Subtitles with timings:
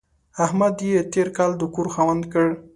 [0.45, 2.47] احمد يې تېر کال د کور خاوند کړ.